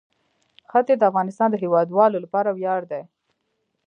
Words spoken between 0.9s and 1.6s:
د افغانستان د